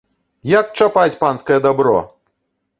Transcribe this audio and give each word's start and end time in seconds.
Як 0.51 0.71
чапаць 0.79 1.13
панскае 1.21 1.59
дабро! 1.69 1.97